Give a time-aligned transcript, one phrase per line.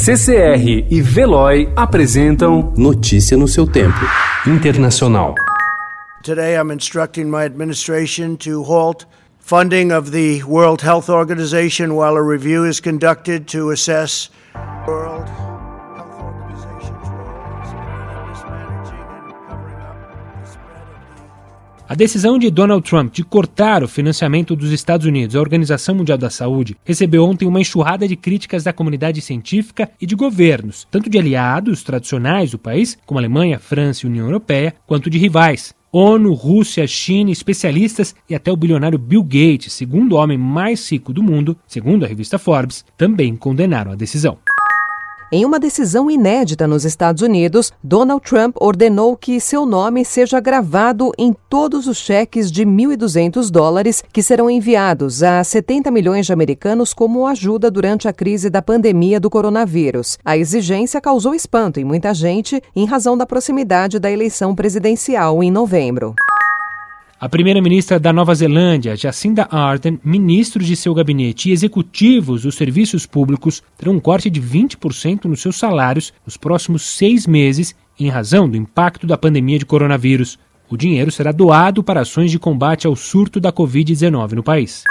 [0.00, 3.98] CCR e Veloy apresentam Notícia no seu tempo.
[4.46, 5.34] Internacional.
[6.22, 9.06] Today I'm instructing my administration to halt
[9.40, 14.30] funding of the World Health Organization while a review is conducted to assess
[14.86, 15.26] World
[21.90, 26.18] A decisão de Donald Trump de cortar o financiamento dos Estados Unidos à Organização Mundial
[26.18, 31.08] da Saúde recebeu ontem uma enxurrada de críticas da comunidade científica e de governos, tanto
[31.08, 35.74] de aliados tradicionais do país, como Alemanha, França e União Europeia, quanto de rivais.
[35.90, 41.22] ONU, Rússia, China, especialistas e até o bilionário Bill Gates, segundo homem mais rico do
[41.22, 44.36] mundo, segundo a revista Forbes, também condenaram a decisão.
[45.30, 51.12] Em uma decisão inédita nos Estados Unidos, Donald Trump ordenou que seu nome seja gravado
[51.18, 56.94] em todos os cheques de 1.200 dólares que serão enviados a 70 milhões de americanos
[56.94, 60.18] como ajuda durante a crise da pandemia do coronavírus.
[60.24, 65.50] A exigência causou espanto em muita gente em razão da proximidade da eleição presidencial em
[65.50, 66.14] novembro.
[67.20, 73.06] A primeira-ministra da Nova Zelândia, Jacinda Ardern, ministros de seu gabinete e executivos dos serviços
[73.06, 78.48] públicos terão um corte de 20% nos seus salários nos próximos seis meses em razão
[78.48, 80.38] do impacto da pandemia de coronavírus.
[80.70, 84.84] O dinheiro será doado para ações de combate ao surto da Covid-19 no país.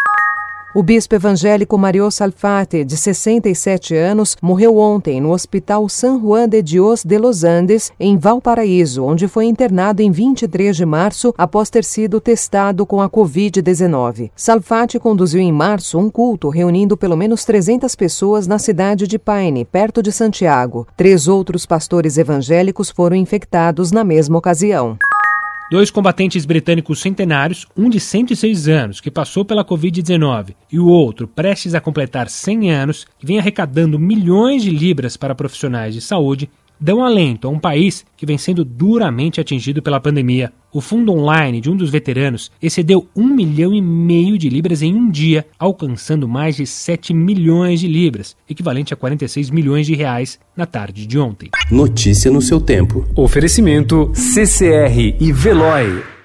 [0.78, 6.61] O bispo evangélico Mario Salfate, de 67 anos, morreu ontem no Hospital San Juan de
[6.61, 11.83] Dios de Los Andes, em Valparaíso, onde foi internado em 23 de março após ter
[11.83, 14.30] sido testado com a Covid-19.
[14.36, 19.66] Salfate conduziu em março um culto reunindo pelo menos 300 pessoas na cidade de Paine,
[19.66, 20.88] perto de Santiago.
[20.95, 24.95] Três outros pastores evangélicos foram infectados na mesma ocasião.
[25.70, 31.28] Dois combatentes britânicos centenários, um de 106 anos, que passou pela Covid-19, e o outro
[31.28, 36.50] prestes a completar 100 anos, que vem arrecadando milhões de libras para profissionais de saúde,
[36.80, 40.52] dão alento a um país que vem sendo duramente atingido pela pandemia.
[40.72, 44.93] O fundo online de um dos veteranos excedeu um milhão e meio de libras em
[44.93, 50.39] um dia, alcançando mais de 7 milhões de libras, equivalente a 46 milhões de reais
[50.55, 51.49] na tarde de ontem.
[51.71, 53.08] Notícia no seu tempo.
[53.15, 56.17] Oferecimento CCR e Veloy.